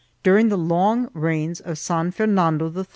[0.23, 2.89] During the long reigns of San Fernando III 1 Alex.